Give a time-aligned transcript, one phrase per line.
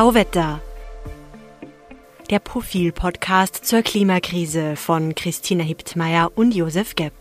[0.00, 0.62] Tauwetter.
[2.30, 7.12] Der Profil-Podcast zur Klimakrise von Christina Hiptmeier und Josef Gepp.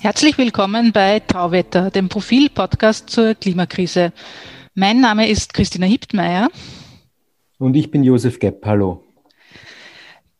[0.00, 4.12] Herzlich willkommen bei Tauwetter, dem Profil-Podcast zur Klimakrise.
[4.74, 6.50] Mein Name ist Christina Hiptmeier.
[7.58, 8.66] Und ich bin Josef Gepp.
[8.66, 9.05] Hallo.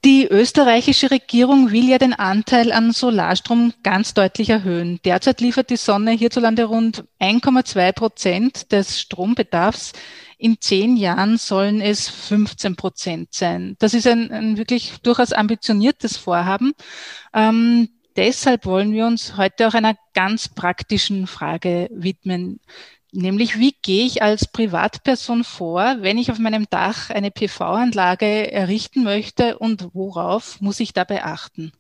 [0.07, 5.01] Die österreichische Regierung will ja den Anteil an Solarstrom ganz deutlich erhöhen.
[5.05, 9.95] Derzeit liefert die Sonne hierzulande rund 1,2 Prozent des Strombedarfs.
[10.39, 13.75] In zehn Jahren sollen es 15 Prozent sein.
[13.81, 16.75] Das ist ein, ein wirklich durchaus ambitioniertes Vorhaben.
[17.35, 22.61] Ähm, deshalb wollen wir uns heute auch einer ganz praktischen Frage widmen.
[23.13, 29.05] Nämlich, wie gehe ich als Privatperson vor, wenn ich auf meinem Dach eine PV-Anlage errichten
[29.05, 31.73] möchte und worauf muss ich dabei achten?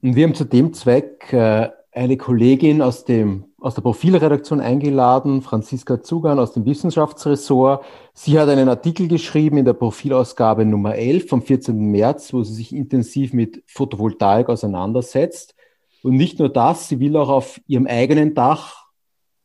[0.00, 6.02] Wir haben zu dem Zweck äh, eine Kollegin aus, dem, aus der Profilredaktion eingeladen, Franziska
[6.02, 7.84] Zugan aus dem Wissenschaftsressort.
[8.12, 11.90] Sie hat einen Artikel geschrieben in der Profilausgabe Nummer 11 vom 14.
[11.90, 15.54] März, wo sie sich intensiv mit Photovoltaik auseinandersetzt.
[16.02, 18.84] Und nicht nur das, sie will auch auf ihrem eigenen Dach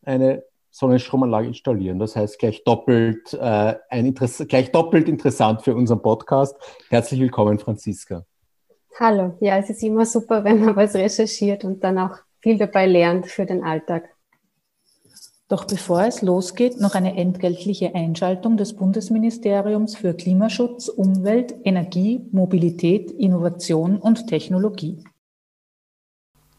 [0.04, 0.44] eine
[0.80, 2.00] Sonnenstromanlage installieren.
[2.00, 6.56] Das heißt gleich doppelt, äh, ein Interesse, gleich doppelt interessant für unseren Podcast.
[6.90, 8.26] Herzlich willkommen, Franziska.
[8.98, 12.86] Hallo, ja, es ist immer super, wenn man was recherchiert und dann auch viel dabei
[12.86, 14.10] lernt für den Alltag.
[15.50, 23.12] Doch bevor es losgeht, noch eine entgeltliche Einschaltung des Bundesministeriums für Klimaschutz, Umwelt, Energie, Mobilität,
[23.12, 25.04] Innovation und Technologie.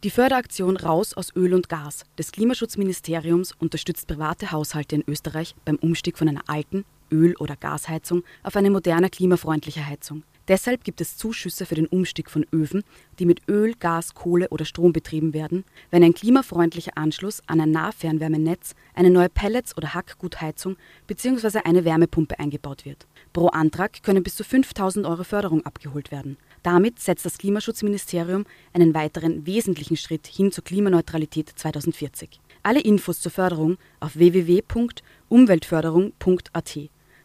[0.02, 5.76] Die Förderaktion Raus aus Öl und Gas des Klimaschutzministeriums unterstützt private Haushalte in Österreich beim
[5.76, 10.22] Umstieg von einer alten Öl- oder Gasheizung auf eine moderne klimafreundliche Heizung.
[10.48, 12.82] Deshalb gibt es Zuschüsse für den Umstieg von Öfen,
[13.18, 17.70] die mit Öl, Gas, Kohle oder Strom betrieben werden, wenn ein klimafreundlicher Anschluss an ein
[17.70, 20.76] Nahfernwärmenetz, eine neue Pellets- oder Hackgutheizung
[21.08, 21.60] bzw.
[21.64, 23.06] eine Wärmepumpe eingebaut wird.
[23.34, 26.38] Pro Antrag können bis zu 5000 Euro Förderung abgeholt werden.
[26.62, 32.40] Damit setzt das Klimaschutzministerium einen weiteren wesentlichen Schritt hin zur Klimaneutralität 2040.
[32.62, 36.78] Alle Infos zur Förderung auf www.umweltförderung.at.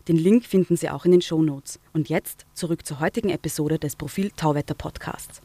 [0.08, 1.80] Den Link finden Sie auch in den Show Notes.
[1.92, 5.42] Und jetzt zurück zur heutigen Episode des Profil Tauwetter Podcasts.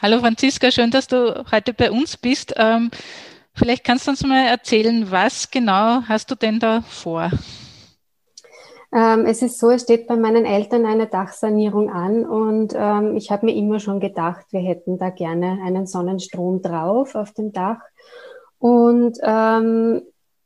[0.00, 2.54] Hallo Franziska, schön, dass du heute bei uns bist.
[2.56, 2.90] Ähm,
[3.54, 7.30] vielleicht kannst du uns mal erzählen, was genau hast du denn da vor?
[8.92, 13.30] Ähm, es ist so, es steht bei meinen Eltern eine Dachsanierung an und ähm, ich
[13.30, 17.78] habe mir immer schon gedacht, wir hätten da gerne einen Sonnenstrom drauf auf dem Dach.
[18.58, 20.02] Und ähm,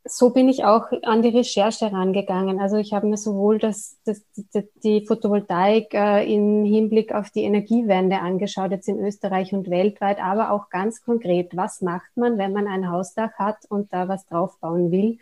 [0.07, 2.59] so bin ich auch an die Recherche herangegangen.
[2.59, 7.43] Also ich habe mir sowohl das, das, die, die Photovoltaik äh, im Hinblick auf die
[7.43, 12.53] Energiewende angeschaut, jetzt in Österreich und weltweit, aber auch ganz konkret, was macht man, wenn
[12.53, 15.17] man ein Hausdach hat und da was draufbauen will?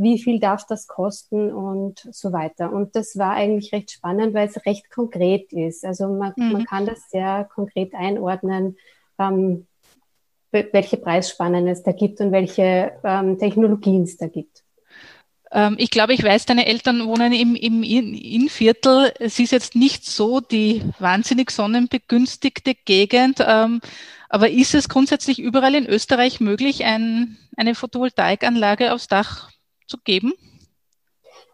[0.00, 2.72] Wie viel darf das kosten und so weiter.
[2.72, 5.84] Und das war eigentlich recht spannend, weil es recht konkret ist.
[5.84, 6.52] Also man, mhm.
[6.52, 8.78] man kann das sehr konkret einordnen,
[9.18, 9.66] ähm,
[10.50, 14.64] welche Preisspannen es da gibt und welche ähm, Technologien es da gibt.
[15.52, 19.12] Ähm, ich glaube, ich weiß, deine Eltern wohnen im, im Innviertel.
[19.18, 23.44] Es ist jetzt nicht so die wahnsinnig sonnenbegünstigte Gegend.
[23.46, 23.80] Ähm,
[24.30, 29.50] aber ist es grundsätzlich überall in Österreich möglich, ein, eine Photovoltaikanlage aufs Dach
[29.90, 30.32] zu geben?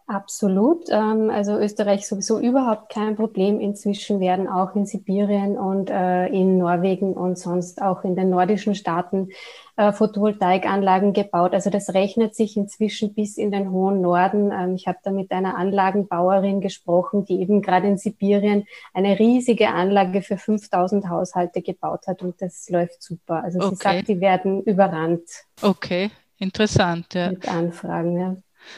[0.08, 0.84] Absolut.
[0.88, 3.58] Ähm, also Österreich sowieso überhaupt kein Problem.
[3.58, 8.76] Inzwischen werden auch in Sibirien und äh, in Norwegen und sonst auch in den nordischen
[8.76, 9.30] Staaten
[9.76, 11.54] äh, Photovoltaikanlagen gebaut.
[11.54, 14.52] Also das rechnet sich inzwischen bis in den hohen Norden.
[14.52, 18.64] Ähm, ich habe da mit einer Anlagenbauerin gesprochen, die eben gerade in Sibirien
[18.94, 23.42] eine riesige Anlage für 5000 Haushalte gebaut hat und das läuft super.
[23.42, 23.76] Also sie okay.
[23.76, 25.28] sagt, die werden überrannt.
[25.62, 27.14] Okay, interessant.
[27.14, 27.30] Ja.
[27.30, 28.36] Mit Anfragen, ja.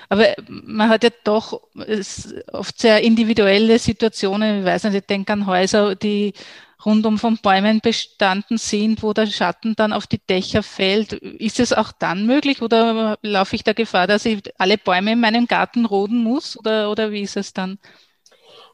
[0.08, 1.62] Aber man hat ja doch
[2.52, 4.60] oft sehr individuelle Situationen.
[4.60, 6.34] Ich weiß nicht, ich denke an Häuser, die
[6.84, 11.12] rundum von Bäumen bestanden sind, wo der Schatten dann auf die Dächer fällt.
[11.12, 15.20] Ist es auch dann möglich oder laufe ich da Gefahr, dass ich alle Bäume in
[15.20, 17.78] meinem Garten roden muss oder, oder wie ist es dann?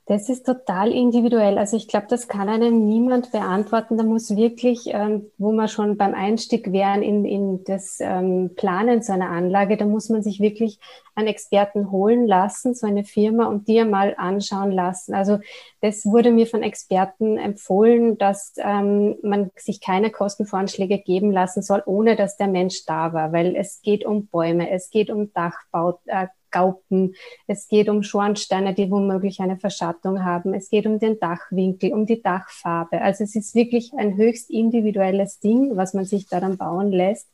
[0.06, 1.56] Das ist total individuell.
[1.56, 3.96] Also ich glaube, das kann einem niemand beantworten.
[3.96, 9.00] Da muss wirklich, ähm, wo wir schon beim Einstieg wären in, in das ähm, Planen
[9.00, 10.78] so einer Anlage, da muss man sich wirklich
[11.14, 15.14] einen Experten holen lassen, so eine Firma, und die einmal anschauen lassen.
[15.14, 15.38] Also
[15.80, 21.82] das wurde mir von Experten empfohlen, dass ähm, man sich keine Kostenvoranschläge geben lassen soll,
[21.86, 25.98] ohne dass der Mensch da war, weil es geht um Bäume, es geht um Dachbau,
[26.04, 27.14] äh, Gaupen.
[27.48, 30.54] Es geht um Schornsteine, die womöglich eine Verschattung haben.
[30.54, 33.02] Es geht um den Dachwinkel, um die Dachfarbe.
[33.02, 37.28] Also es ist wirklich ein höchst individuelles Ding, was man sich da dann bauen lässt.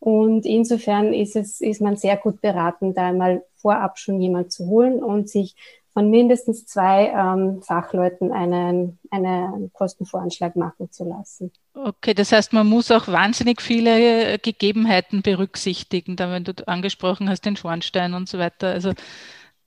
[0.00, 4.66] Und insofern ist es, ist man sehr gut beraten, da einmal vorab schon jemand zu
[4.66, 5.56] holen und sich
[5.98, 11.50] von mindestens zwei ähm, Fachleuten einen, einen Kostenvoranschlag machen zu lassen.
[11.74, 17.28] Okay, das heißt, man muss auch wahnsinnig viele äh, Gegebenheiten berücksichtigen, da wenn du angesprochen
[17.28, 18.68] hast, den Schornstein und so weiter.
[18.68, 18.92] Also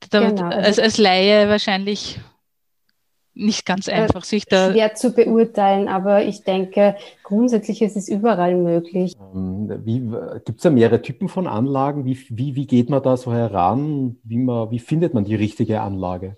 [0.10, 0.56] damit, genau.
[0.56, 2.18] als, als Laie wahrscheinlich
[3.42, 4.72] nicht ganz äh, einfach, sich da.
[4.72, 9.16] Schwer zu beurteilen, aber ich denke, grundsätzlich ist es überall möglich.
[9.34, 9.68] Ähm,
[10.46, 12.06] Gibt es da mehrere Typen von Anlagen?
[12.06, 14.18] Wie, wie, wie geht man da so heran?
[14.24, 16.38] Wie, man, wie findet man die richtige Anlage?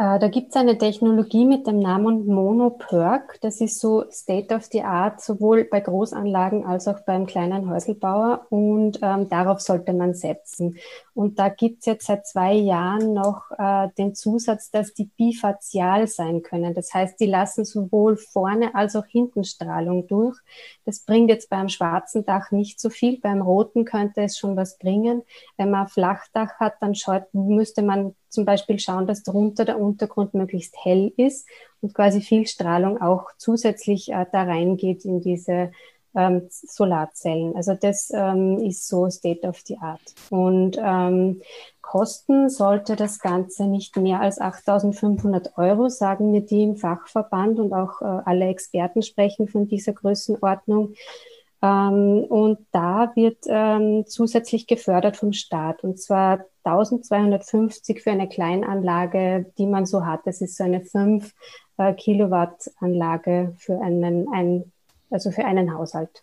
[0.00, 3.38] Äh, da gibt es eine Technologie mit dem Namen MonoPerk.
[3.42, 8.46] Das ist so State of the Art, sowohl bei Großanlagen als auch beim kleinen Häuselbauer.
[8.48, 10.78] Und ähm, darauf sollte man setzen.
[11.12, 16.06] Und da gibt es jetzt seit zwei Jahren noch äh, den Zusatz, dass die bifazial
[16.06, 16.72] sein können.
[16.72, 20.38] Das heißt, die lassen sowohl vorne als auch hinten Strahlung durch.
[20.86, 23.20] Das bringt jetzt beim schwarzen Dach nicht so viel.
[23.20, 25.24] Beim roten könnte es schon was bringen.
[25.58, 30.34] Wenn man Flachdach hat, dann schaut, müsste man zum Beispiel schauen, dass drunter der Untergrund
[30.34, 31.48] möglichst hell ist
[31.80, 35.72] und quasi viel Strahlung auch zusätzlich äh, da reingeht in diese
[36.14, 37.54] ähm, Solarzellen.
[37.56, 40.00] Also das ähm, ist so State of the Art.
[40.30, 41.40] Und ähm,
[41.82, 47.72] kosten sollte das Ganze nicht mehr als 8.500 Euro, sagen mir die im Fachverband und
[47.72, 50.94] auch äh, alle Experten sprechen von dieser Größenordnung.
[51.62, 59.46] Ähm, und da wird ähm, zusätzlich gefördert vom Staat und zwar 1250 für eine Kleinanlage,
[59.58, 60.20] die man so hat.
[60.24, 61.32] Das ist so eine 5
[61.78, 64.72] äh, Kilowatt Anlage für einen, ein,
[65.10, 66.22] also für einen Haushalt.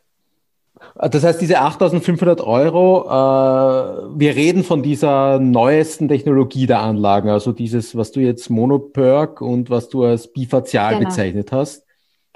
[0.95, 7.51] Das heißt, diese 8500 Euro, äh, wir reden von dieser neuesten Technologie der Anlagen, also
[7.51, 11.10] dieses, was du jetzt Monoperk und was du als bifazial genau.
[11.10, 11.87] bezeichnet hast.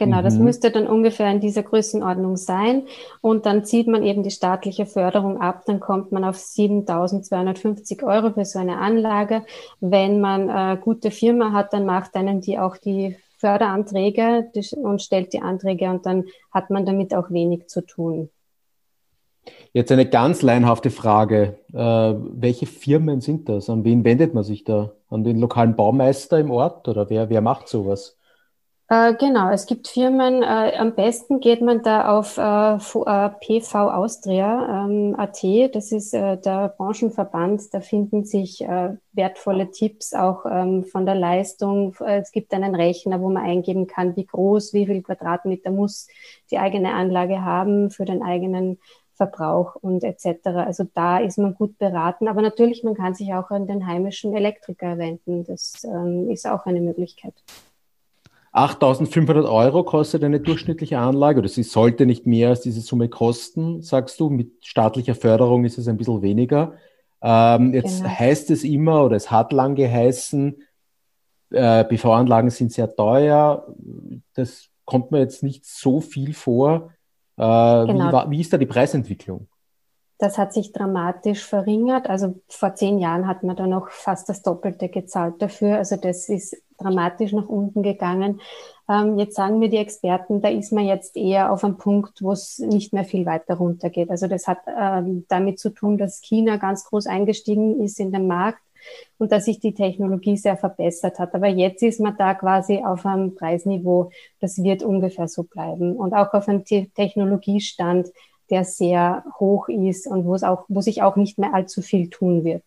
[0.01, 0.23] Genau, mhm.
[0.23, 2.87] das müsste dann ungefähr in dieser Größenordnung sein.
[3.21, 8.33] Und dann zieht man eben die staatliche Förderung ab, dann kommt man auf 7.250 Euro
[8.33, 9.43] für so eine Anlage.
[9.79, 15.03] Wenn man eine äh, gute Firma hat, dann macht einen die auch die Förderanträge und
[15.03, 18.31] stellt die Anträge und dann hat man damit auch wenig zu tun.
[19.71, 21.59] Jetzt eine ganz leinhafte Frage.
[21.73, 23.69] Äh, welche Firmen sind das?
[23.69, 24.93] An wen wendet man sich da?
[25.09, 28.17] An den lokalen Baumeister im Ort oder wer, wer macht sowas?
[28.91, 32.41] Äh, genau, es gibt Firmen, äh, am besten geht man da auf äh,
[32.75, 35.41] äh PV Austria ähm, AT,
[35.73, 38.59] das ist äh, der Branchenverband, da finden sich
[39.13, 41.95] wertvolle Tipps auch ähm, von der Leistung.
[42.05, 46.09] Es gibt einen Rechner, wo man eingeben kann, wie groß, wie viel Quadratmeter muss
[46.49, 48.77] die eigene Anlage haben für den eigenen
[49.13, 50.47] Verbrauch und etc.
[50.47, 54.35] Also da ist man gut beraten, aber natürlich, man kann sich auch an den heimischen
[54.35, 57.35] Elektriker wenden, das ähm, ist auch eine Möglichkeit.
[58.53, 63.81] 8500 Euro kostet eine durchschnittliche Anlage oder sie sollte nicht mehr als diese Summe kosten,
[63.81, 64.29] sagst du.
[64.29, 66.73] Mit staatlicher Förderung ist es ein bisschen weniger.
[67.21, 68.09] Ähm, jetzt genau.
[68.09, 70.61] heißt es immer oder es hat lang geheißen,
[71.51, 73.67] äh, BV-Anlagen sind sehr teuer.
[74.33, 76.91] Das kommt mir jetzt nicht so viel vor.
[77.37, 78.25] Äh, genau.
[78.25, 79.47] wie, wie ist da die Preisentwicklung?
[80.17, 82.09] Das hat sich dramatisch verringert.
[82.09, 85.77] Also vor zehn Jahren hat man da noch fast das Doppelte gezahlt dafür.
[85.77, 88.41] Also das ist dramatisch nach unten gegangen.
[88.89, 92.31] Ähm, jetzt sagen mir die Experten, da ist man jetzt eher auf einem Punkt, wo
[92.31, 94.09] es nicht mehr viel weiter runtergeht.
[94.09, 98.27] Also das hat ähm, damit zu tun, dass China ganz groß eingestiegen ist in den
[98.27, 98.61] Markt
[99.17, 101.33] und dass sich die Technologie sehr verbessert hat.
[101.35, 105.95] Aber jetzt ist man da quasi auf einem Preisniveau, das wird ungefähr so bleiben.
[105.95, 108.09] Und auch auf einem Technologiestand,
[108.49, 112.09] der sehr hoch ist und wo es auch, wo sich auch nicht mehr allzu viel
[112.09, 112.63] tun wird.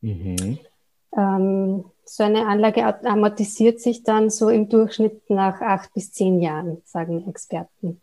[0.00, 0.58] Mhm.
[1.16, 6.82] Ähm, so eine Anlage amortisiert sich dann so im Durchschnitt nach acht bis zehn Jahren,
[6.84, 8.00] sagen Experten.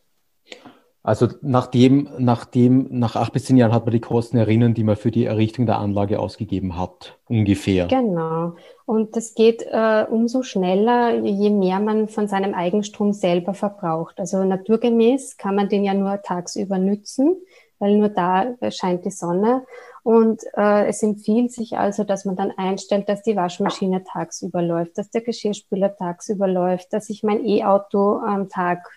[1.02, 4.98] Also nachdem, nachdem, nach acht bis zehn Jahren hat man die Kosten erinnern, die man
[4.98, 7.88] für die Errichtung der Anlage ausgegeben hat, ungefähr.
[7.88, 8.56] Genau.
[8.86, 14.20] Und das geht äh, umso schneller, je mehr man von seinem Eigenstrom selber verbraucht.
[14.20, 17.38] Also naturgemäß kann man den ja nur tagsüber nützen,
[17.80, 19.66] weil nur da scheint die Sonne.
[20.04, 24.98] Und äh, es empfiehlt sich also, dass man dann einstellt, dass die Waschmaschine tagsüber läuft,
[24.98, 28.88] dass der Geschirrspüler tagsüber läuft, dass ich mein E-Auto am Tag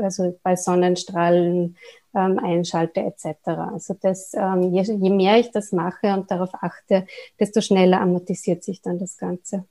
[0.00, 1.76] also bei Sonnenstrahlen
[2.14, 3.48] ähm, einschalte etc.
[3.72, 7.06] Also das, ähm, je, je mehr ich das mache und darauf achte,
[7.38, 9.64] desto schneller amortisiert sich dann das Ganze.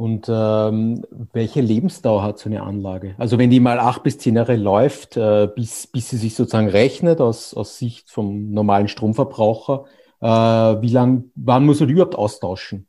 [0.00, 1.04] Und ähm,
[1.34, 3.14] welche Lebensdauer hat so eine Anlage?
[3.18, 6.70] Also wenn die mal acht bis zehn Jahre läuft, äh, bis, bis sie sich sozusagen
[6.70, 9.84] rechnet aus, aus Sicht vom normalen Stromverbraucher,
[10.22, 12.86] äh, wie lang, wann muss man die überhaupt austauschen?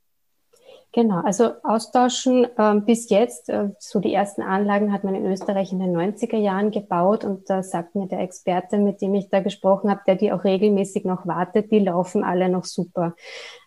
[0.94, 5.74] Genau, also austauschen äh, bis jetzt, äh, so die ersten Anlagen hat man in Österreich
[5.74, 9.42] in den 90er Jahren gebaut und da sagt mir der Experte, mit dem ich da
[9.42, 13.16] gesprochen habe, der die auch regelmäßig noch wartet, die laufen alle noch super.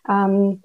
[0.09, 0.61] Ähm,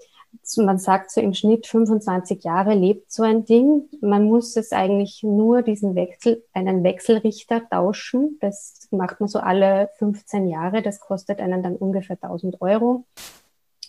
[0.56, 3.88] man sagt so im Schnitt 25 Jahre lebt so ein Ding.
[4.00, 8.38] Man muss es eigentlich nur diesen Wechsel, einen Wechselrichter tauschen.
[8.40, 10.82] Das macht man so alle 15 Jahre.
[10.82, 13.04] Das kostet einen dann ungefähr 1000 Euro.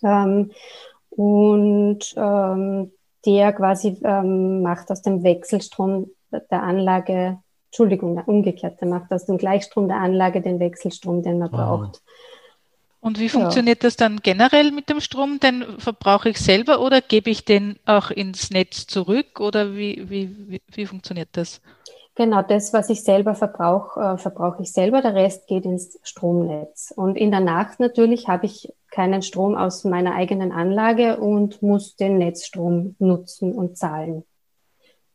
[0.04, 0.52] Ähm,
[1.10, 2.92] und ähm,
[3.26, 9.38] der quasi ähm, macht aus dem Wechselstrom der Anlage, Entschuldigung, umgekehrt, der macht aus dem
[9.38, 11.58] Gleichstrom der Anlage den Wechselstrom, den man wow.
[11.58, 12.02] braucht.
[13.02, 13.88] Und wie funktioniert ja.
[13.88, 15.40] das dann generell mit dem Strom?
[15.40, 20.30] Den verbrauche ich selber oder gebe ich den auch ins Netz zurück oder wie, wie,
[20.48, 21.62] wie, wie funktioniert das?
[22.16, 25.02] Genau, das, was ich selber verbrauche, äh, verbrauche ich selber.
[25.02, 26.94] Der Rest geht ins Stromnetz.
[26.96, 31.96] Und in der Nacht natürlich habe ich keinen Strom aus meiner eigenen Anlage und muss
[31.96, 34.26] den Netzstrom nutzen und zahlen.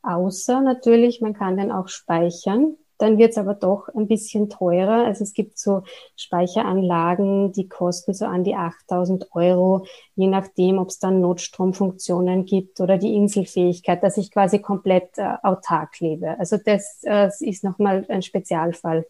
[0.02, 2.76] Außer natürlich, man kann den auch speichern.
[2.98, 5.04] Dann wird es aber doch ein bisschen teurer.
[5.04, 5.82] Also es gibt so
[6.16, 12.80] Speicheranlagen, die kosten so an die 8000 Euro, je nachdem, ob es dann Notstromfunktionen gibt
[12.80, 16.38] oder die Inselfähigkeit, dass ich quasi komplett äh, autark lebe.
[16.38, 19.06] Also das, äh, ist nochmal ein Spezialfall.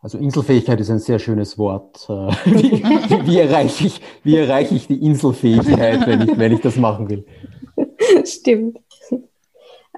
[0.00, 2.06] Also Inselfähigkeit ist ein sehr schönes Wort.
[2.44, 2.82] Wie,
[3.26, 7.24] wie, erreiche ich, wie erreiche ich die Inselfähigkeit, wenn ich, wenn ich das machen will?
[8.24, 8.78] Stimmt.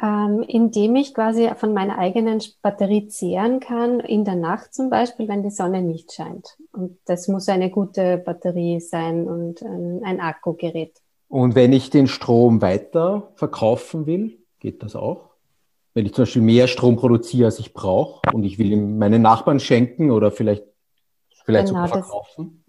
[0.02, 5.26] Ähm, indem ich quasi von meiner eigenen Batterie zehren kann, in der Nacht zum Beispiel,
[5.26, 6.58] wenn die Sonne nicht scheint.
[6.72, 11.00] Und das muss eine gute Batterie sein und ein, ein Akkugerät.
[11.28, 15.26] Und wenn ich den Strom weiter verkaufen will, geht das auch?
[15.96, 19.22] wenn ich zum Beispiel mehr Strom produziere, als ich brauche und ich will ihm meinen
[19.22, 20.62] Nachbarn schenken oder vielleicht,
[21.46, 22.62] vielleicht genau, sogar verkaufen?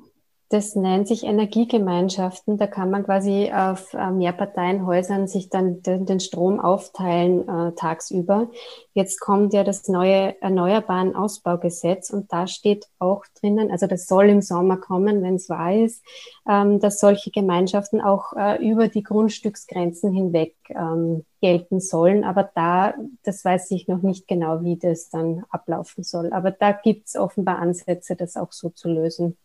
[0.50, 2.58] Das nennt sich Energiegemeinschaften.
[2.58, 8.50] Da kann man quasi auf äh, Mehrparteienhäusern sich dann den, Strom aufteilen äh, tagsüber.
[8.94, 14.30] Jetzt kommt ja das neue Erneuerbaren Ausbaugesetz und da steht auch drinnen, also das soll
[14.30, 16.02] im Sommer kommen, wenn es wahr ist,
[16.48, 22.24] ähm, dass solche Gemeinschaften auch äh, über die Grundstücksgrenzen hinweg ähm, gelten sollen.
[22.24, 26.32] Aber da, das weiß ich noch nicht genau, wie das dann ablaufen soll.
[26.32, 29.36] Aber da gibt es offenbar Ansätze, das auch so zu lösen.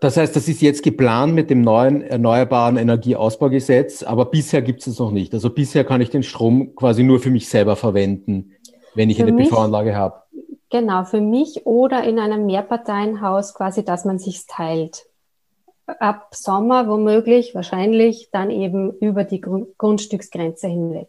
[0.00, 4.86] Das heißt, das ist jetzt geplant mit dem neuen Erneuerbaren Energieausbaugesetz, aber bisher gibt es
[4.86, 5.34] es noch nicht.
[5.34, 8.52] Also bisher kann ich den Strom quasi nur für mich selber verwenden,
[8.94, 10.22] wenn ich für eine PV-Anlage habe.
[10.70, 15.06] Genau, für mich oder in einem Mehrparteienhaus quasi, dass man sich teilt.
[15.86, 21.08] Ab Sommer womöglich, wahrscheinlich dann eben über die Grundstücksgrenze hinweg.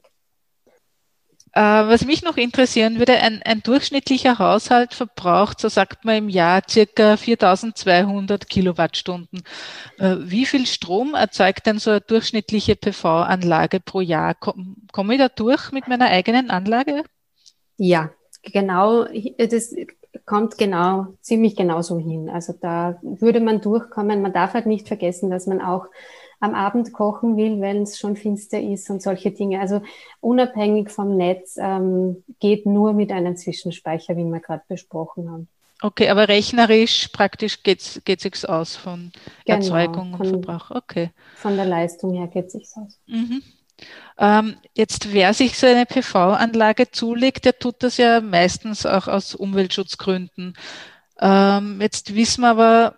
[1.54, 6.30] Äh, was mich noch interessieren würde, ein, ein, durchschnittlicher Haushalt verbraucht, so sagt man im
[6.30, 9.44] Jahr, circa 4200 Kilowattstunden.
[9.98, 14.36] Äh, wie viel Strom erzeugt denn so eine durchschnittliche PV-Anlage pro Jahr?
[14.36, 17.04] Komme ich da durch mit meiner eigenen Anlage?
[17.77, 18.12] Ja,
[18.44, 19.06] genau.
[19.38, 19.74] Das
[20.25, 22.30] kommt genau, ziemlich genauso hin.
[22.30, 24.22] Also da würde man durchkommen.
[24.22, 25.86] Man darf halt nicht vergessen, dass man auch
[26.39, 29.60] am Abend kochen will, wenn es schon finster ist und solche Dinge.
[29.60, 29.82] Also
[30.22, 35.48] unabhängig vom Netz ähm, geht nur mit einem Zwischenspeicher, wie wir gerade besprochen haben.
[35.82, 39.12] Okay, aber rechnerisch praktisch geht es sich aus von
[39.46, 40.72] genau, Erzeugung und von, Verbrauch.
[40.72, 41.12] Okay.
[41.36, 43.00] Von der Leistung her geht es sich aus.
[43.06, 43.44] Mhm.
[44.17, 49.36] Ähm, jetzt, wer sich so eine PV-Anlage zulegt, der tut das ja meistens auch aus
[49.36, 50.56] Umweltschutzgründen.
[51.20, 52.98] Ähm, jetzt wissen wir aber,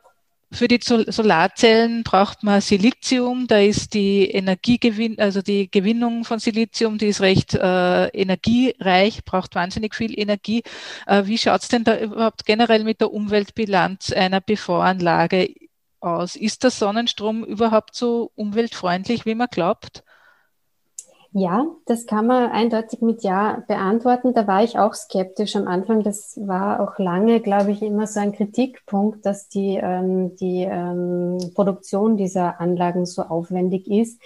[0.51, 3.46] für die Solarzellen braucht man Silizium.
[3.48, 9.53] Da ist die Energiegewinn, also die Gewinnung von Silizium, die ist recht äh, energiereich, braucht
[9.53, 10.63] wahnsinnig viel Energie.
[11.06, 15.53] Äh, wie schaut's denn da überhaupt generell mit der Umweltbilanz einer PV-Anlage
[16.00, 16.36] aus?
[16.36, 20.03] Ist der Sonnenstrom überhaupt so umweltfreundlich, wie man glaubt?
[21.31, 24.33] Ja, das kann man eindeutig mit Ja beantworten.
[24.33, 26.01] Da war ich auch skeptisch am Anfang.
[26.01, 31.38] Das war auch lange, glaube ich, immer so ein Kritikpunkt, dass die, ähm, die ähm,
[31.53, 34.19] Produktion dieser Anlagen so aufwendig ist.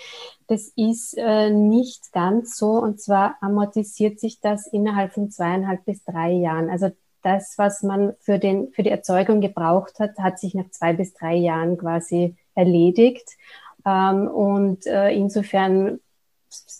[0.47, 2.71] Das ist äh, nicht ganz so.
[2.71, 6.69] Und zwar amortisiert sich das innerhalb von zweieinhalb bis drei Jahren.
[6.69, 6.89] Also
[7.21, 11.13] das, was man für, den, für die Erzeugung gebraucht hat, hat sich nach zwei bis
[11.13, 13.27] drei Jahren quasi erledigt.
[13.85, 15.99] Ähm, und äh, insofern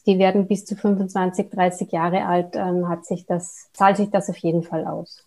[0.06, 4.30] die werden bis zu 25, 30 Jahre alt, ähm, hat sich das, zahlt sich das
[4.30, 5.26] auf jeden Fall aus.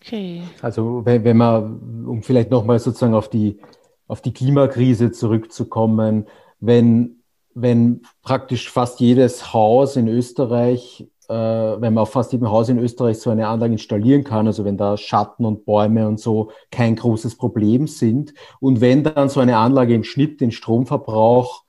[0.00, 0.42] Okay.
[0.62, 3.58] Also wenn, wenn man, um vielleicht nochmal sozusagen auf die,
[4.06, 6.26] auf die Klimakrise zurückzukommen,
[6.60, 7.22] wenn,
[7.54, 12.78] wenn praktisch fast jedes Haus in Österreich äh, wenn man auf fast jedem Haus in
[12.78, 16.96] Österreich so eine Anlage installieren kann, also wenn da Schatten und Bäume und so kein
[16.96, 18.32] großes Problem sind.
[18.60, 21.64] Und wenn dann so eine Anlage im Schnitt den Stromverbrauch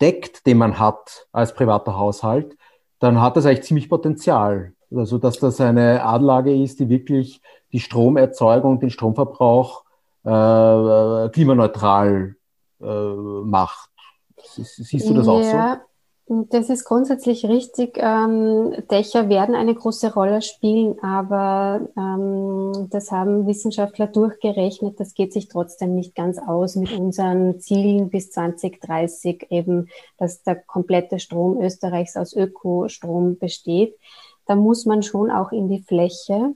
[0.00, 2.56] deckt, den man hat als privater Haushalt,
[2.98, 4.72] dann hat das eigentlich ziemlich Potenzial.
[4.94, 7.40] Also, dass das eine Anlage ist, die wirklich
[7.72, 9.84] die Stromerzeugung, den Stromverbrauch
[10.24, 12.36] äh, klimaneutral
[12.80, 13.90] äh, macht.
[14.54, 15.87] Siehst du das auch ja, so?
[16.30, 17.96] Das ist grundsätzlich richtig.
[17.96, 25.00] Ähm, Dächer werden eine große Rolle spielen, aber ähm, das haben Wissenschaftler durchgerechnet.
[25.00, 30.56] Das geht sich trotzdem nicht ganz aus mit unseren Zielen bis 2030 eben, dass der
[30.56, 33.96] komplette Strom Österreichs aus Ökostrom besteht.
[34.44, 36.54] Da muss man schon auch in die Fläche.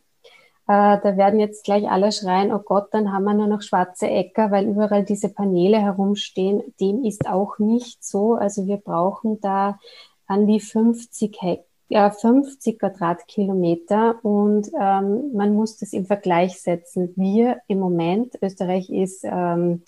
[0.73, 4.09] Äh, da werden jetzt gleich alle schreien, oh Gott, dann haben wir nur noch schwarze
[4.09, 6.63] Äcker, weil überall diese Paneele herumstehen.
[6.81, 8.37] Dem ist auch nicht so.
[8.37, 9.79] Also wir brauchen da
[10.27, 11.67] an die 50 Hektar.
[11.89, 17.13] Ja, 50 Quadratkilometer und ähm, man muss das im Vergleich setzen.
[17.17, 19.83] Wir im Moment, Österreich ist ähm,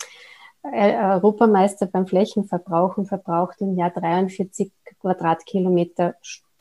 [0.61, 6.13] Europameister beim Flächenverbrauch und verbraucht im Jahr 43 Quadratkilometer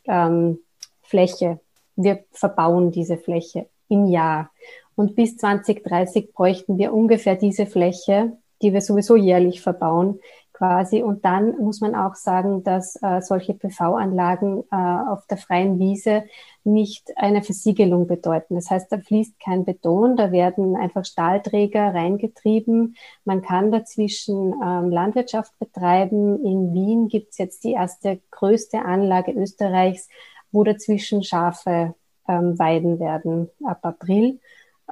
[0.06, 0.60] ähm,
[1.02, 1.60] Fläche.
[1.94, 4.50] Wir verbauen diese Fläche im Jahr.
[4.96, 10.20] Und bis 2030 bräuchten wir ungefähr diese Fläche, die wir sowieso jährlich verbauen,
[10.54, 11.02] quasi.
[11.02, 16.24] Und dann muss man auch sagen, dass äh, solche PV-Anlagen äh, auf der freien Wiese
[16.62, 18.54] nicht eine Versiegelung bedeuten.
[18.54, 22.96] Das heißt, da fließt kein Beton, da werden einfach Stahlträger reingetrieben.
[23.24, 26.42] Man kann dazwischen ähm, Landwirtschaft betreiben.
[26.44, 30.08] In Wien gibt's jetzt die erste größte Anlage Österreichs,
[30.52, 31.94] wo dazwischen Schafe
[32.28, 34.40] ähm, weiden werden ab April.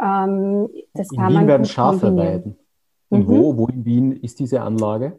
[0.00, 2.58] Ähm, das in kann Wien man werden Schafe weiden.
[3.08, 3.28] Und mhm.
[3.28, 5.18] wo, wo in Wien ist diese Anlage?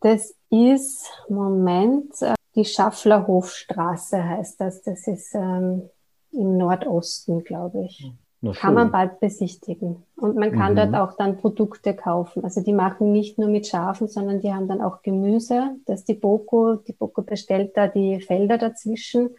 [0.00, 4.82] Das ist, Moment, äh, die Schafflerhofstraße heißt das.
[4.82, 5.88] Das ist ähm,
[6.32, 8.12] im Nordosten, glaube ich.
[8.52, 10.02] Kann man bald besichtigen.
[10.16, 10.76] Und man kann mhm.
[10.76, 12.44] dort auch dann Produkte kaufen.
[12.44, 15.76] Also die machen nicht nur mit Schafen, sondern die haben dann auch Gemüse.
[15.86, 16.74] Das ist die Boko.
[16.74, 19.30] Die Boko bestellt da die Felder dazwischen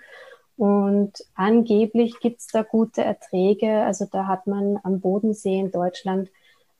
[0.57, 3.83] und angeblich gibt's da gute Erträge.
[3.83, 6.29] Also da hat man am Bodensee in Deutschland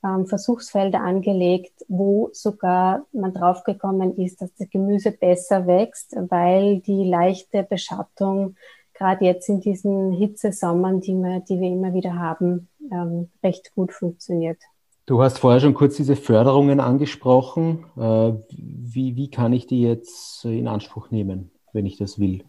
[0.04, 7.04] ähm, Versuchsfelder angelegt, wo sogar man draufgekommen ist, dass das Gemüse besser wächst, weil die
[7.04, 8.56] leichte Beschattung
[8.94, 13.92] gerade jetzt in diesen Hitzesommern, die wir, die wir immer wieder haben, ähm, recht gut
[13.92, 14.62] funktioniert.
[15.06, 17.86] Du hast vorher schon kurz diese Förderungen angesprochen.
[17.98, 22.44] Äh, wie, wie kann ich die jetzt in Anspruch nehmen, wenn ich das will?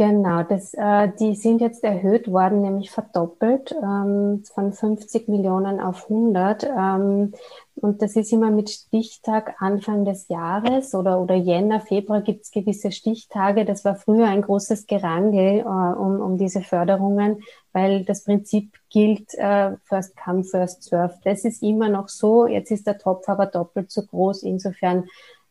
[0.00, 6.04] Genau, das, äh, die sind jetzt erhöht worden, nämlich verdoppelt ähm, von 50 Millionen auf
[6.04, 6.64] 100.
[6.64, 7.34] Ähm,
[7.74, 12.50] und das ist immer mit Stichtag Anfang des Jahres oder, oder Jänner, Februar gibt es
[12.50, 13.66] gewisse Stichtage.
[13.66, 17.42] Das war früher ein großes Gerangel äh, um, um diese Förderungen,
[17.74, 21.18] weil das Prinzip gilt, äh, first come, first serve.
[21.24, 22.46] Das ist immer noch so.
[22.46, 24.44] Jetzt ist der Topf aber doppelt so groß.
[24.44, 25.04] Insofern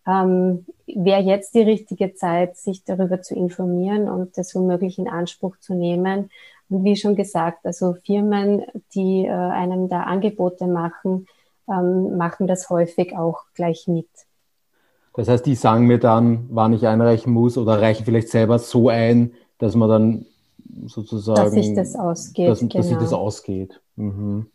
[0.10, 5.58] ähm, wäre jetzt die richtige Zeit, sich darüber zu informieren und das womöglich in Anspruch
[5.60, 6.32] zu nehmen.
[6.70, 8.64] Und wie schon gesagt, also Firmen,
[8.96, 11.28] die äh, einem da Angebote machen,
[11.68, 14.08] ähm, machen das häufig auch gleich mit.
[15.16, 18.90] Das heißt, die sagen mir dann, wann ich einreichen muss oder reichen vielleicht selber so
[18.90, 20.26] ein, dass man dann
[20.86, 21.44] sozusagen.
[21.44, 22.48] Dass sich das ausgeht.
[22.48, 22.74] Dass, genau.
[22.74, 23.82] dass sich das ausgeht.
[23.96, 24.48] Mhm.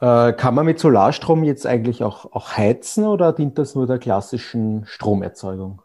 [0.00, 3.98] Äh, kann man mit Solarstrom jetzt eigentlich auch, auch heizen oder dient das nur der
[3.98, 5.82] klassischen Stromerzeugung?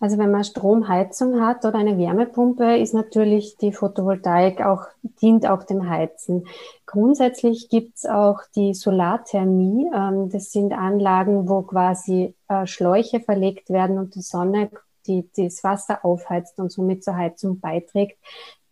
[0.00, 4.86] Also wenn man Stromheizung hat oder eine Wärmepumpe, ist natürlich die Photovoltaik auch,
[5.20, 6.48] dient auch dem Heizen.
[6.86, 9.88] Grundsätzlich gibt's auch die Solarthermie.
[9.94, 14.70] Ähm, das sind Anlagen, wo quasi äh, Schläuche verlegt werden und die Sonne
[15.06, 18.18] die das Wasser aufheizt und somit zur Heizung beiträgt.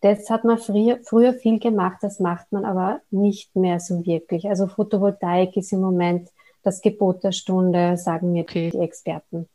[0.01, 4.49] Das hat man früher, früher viel gemacht, das macht man aber nicht mehr so wirklich.
[4.49, 6.29] Also Photovoltaik ist im Moment
[6.63, 8.71] das Gebot der Stunde, sagen mir okay.
[8.71, 9.49] die Experten.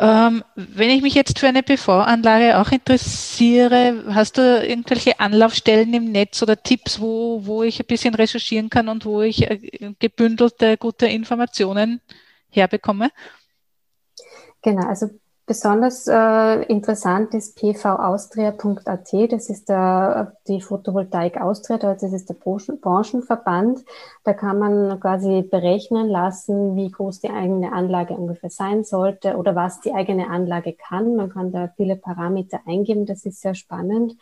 [0.00, 6.10] Ähm, wenn ich mich jetzt für eine PV-Anlage auch interessiere, hast du irgendwelche Anlaufstellen im
[6.10, 10.76] Netz oder Tipps, wo, wo ich ein bisschen recherchieren kann und wo ich äh, gebündelte
[10.78, 12.00] gute Informationen
[12.50, 13.10] herbekomme?
[14.62, 15.10] Genau, also
[15.46, 23.84] Besonders äh, interessant ist pvaustria.at, das ist der, die Photovoltaik Austria, das ist der Branchenverband.
[24.24, 29.54] Da kann man quasi berechnen lassen, wie groß die eigene Anlage ungefähr sein sollte oder
[29.54, 31.14] was die eigene Anlage kann.
[31.14, 34.16] Man kann da viele Parameter eingeben, das ist sehr spannend.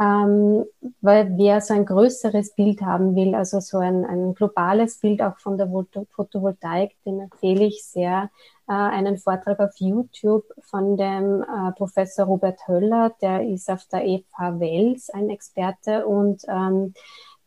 [0.00, 0.64] Ähm,
[1.00, 5.38] weil wer so ein größeres Bild haben will, also so ein, ein globales Bild auch
[5.38, 5.68] von der
[6.10, 8.30] Photovoltaik, den empfehle ich sehr
[8.68, 14.04] äh, einen Vortrag auf YouTube von dem äh, Professor Robert Höller, der ist auf der
[14.04, 16.94] EFH Wels ein Experte und ähm,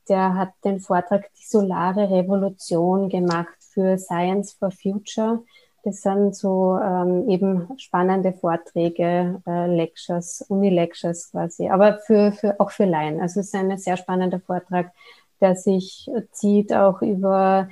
[0.07, 5.43] der hat den Vortrag Die Solare Revolution gemacht für Science for Future.
[5.83, 12.71] Das sind so ähm, eben spannende Vorträge, äh, Lectures, Uni-Lectures quasi, aber für, für, auch
[12.71, 13.21] für Laien.
[13.21, 14.91] Also es ist ein sehr spannender Vortrag,
[15.39, 17.69] der sich zieht auch über,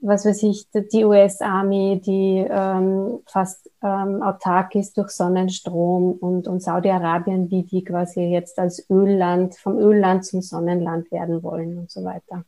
[0.00, 6.62] was weiß ich, die US-Army, die ähm, fast ähm, autark ist durch Sonnenstrom und, und
[6.62, 12.04] Saudi-Arabien, wie die quasi jetzt als Ölland, vom Ölland zum Sonnenland werden wollen und so
[12.04, 12.44] weiter.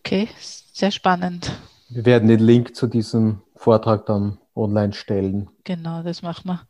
[0.00, 0.28] Okay,
[0.72, 1.52] sehr spannend.
[1.90, 5.50] Wir werden den Link zu diesem Vortrag dann online stellen.
[5.64, 6.60] Genau, das machen wir.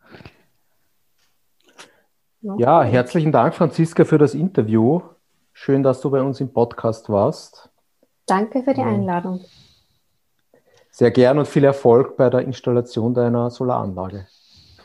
[2.59, 5.03] Ja, herzlichen Dank, Franziska, für das Interview.
[5.53, 7.68] Schön, dass du bei uns im Podcast warst.
[8.27, 9.44] Danke für die Einladung.
[10.90, 14.27] Sehr gern und viel Erfolg bei der Installation deiner Solaranlage.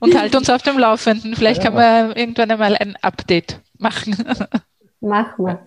[0.00, 1.36] und halt uns auf dem Laufenden.
[1.36, 1.70] Vielleicht ja.
[1.70, 4.16] kann man irgendwann einmal ein Update machen.
[5.00, 5.60] Mach mal.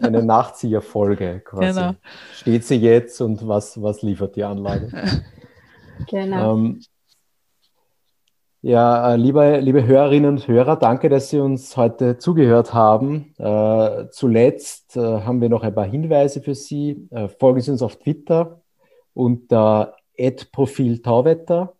[0.00, 1.78] Eine Nachzieherfolge quasi.
[1.78, 1.94] Genau.
[2.32, 4.90] Steht sie jetzt und was, was liefert die Anlage?
[6.06, 6.54] Genau.
[6.54, 6.80] Ähm,
[8.60, 13.34] ja, äh, liebe, liebe Hörerinnen und Hörer, danke, dass Sie uns heute zugehört haben.
[13.38, 17.08] Äh, zuletzt äh, haben wir noch ein paar Hinweise für Sie.
[17.10, 18.60] Äh, folgen Sie uns auf Twitter
[19.14, 19.96] unter
[20.52, 21.74] Profil Tauwetter.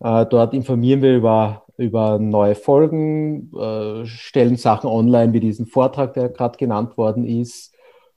[0.00, 6.14] Äh, dort informieren wir über über neue Folgen, äh, stellen Sachen online wie diesen Vortrag,
[6.14, 7.74] der gerade genannt worden ist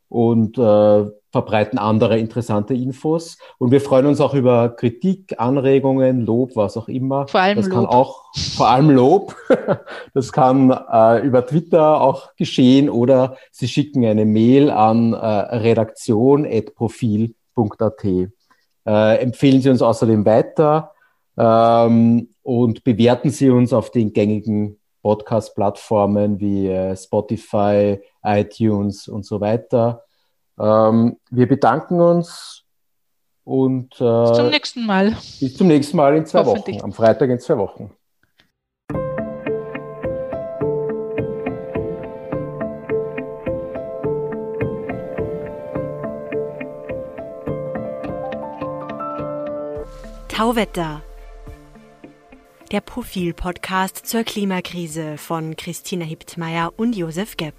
[0.09, 3.39] und äh, verbreiten andere interessante Infos.
[3.57, 7.27] Und wir freuen uns auch über Kritik, Anregungen, Lob, was auch immer.
[7.27, 7.75] Vor allem das Lob.
[7.75, 8.21] kann auch
[8.55, 9.35] vor allem Lob.
[10.13, 18.03] Das kann äh, über Twitter auch geschehen oder Sie schicken eine Mail an äh, redaktion.profil.at.
[18.85, 20.91] Äh, empfehlen Sie uns außerdem weiter
[21.35, 29.41] ähm, und bewerten Sie uns auf den gängigen Podcast-Plattformen wie äh, Spotify, iTunes und so
[29.41, 30.03] weiter.
[30.59, 32.63] Ähm, wir bedanken uns
[33.43, 35.17] und äh, bis zum nächsten Mal.
[35.39, 36.81] Bis zum nächsten Mal in zwei Wochen.
[36.81, 37.91] Am Freitag in zwei Wochen.
[50.29, 51.01] Tauwetter
[52.73, 57.53] der Profil-Podcast zur Klimakrise von Christina Hiptmeier und Josef Gepp.